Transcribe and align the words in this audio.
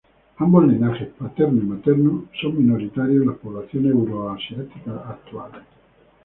Ambos 0.39 0.67
linajes 0.67 1.09
paterno 1.09 1.61
y 1.61 1.63
materno 1.63 2.23
son 2.41 2.57
minoritarios 2.57 3.21
en 3.21 3.27
las 3.29 3.37
poblaciones 3.37 3.91
euroasiáticas 3.91 4.95
actuales. 5.05 5.61